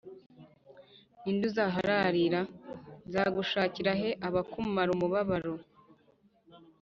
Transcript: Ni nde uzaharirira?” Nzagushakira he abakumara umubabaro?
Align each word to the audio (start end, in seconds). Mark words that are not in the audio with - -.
Ni 1.21 1.31
nde 1.35 1.45
uzaharirira?” 1.49 2.41
Nzagushakira 3.07 3.91
he 4.01 4.09
abakumara 4.27 4.89
umubabaro? 4.95 5.53